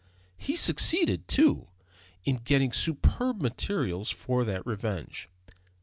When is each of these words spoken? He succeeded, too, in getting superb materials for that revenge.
He 0.35 0.55
succeeded, 0.55 1.27
too, 1.27 1.67
in 2.23 2.37
getting 2.37 2.71
superb 2.71 3.39
materials 3.39 4.09
for 4.09 4.43
that 4.45 4.65
revenge. 4.65 5.29